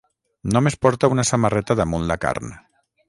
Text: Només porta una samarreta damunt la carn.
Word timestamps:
Només 0.55 0.77
porta 0.85 1.09
una 1.15 1.25
samarreta 1.31 1.77
damunt 1.81 2.09
la 2.13 2.19
carn. 2.25 2.57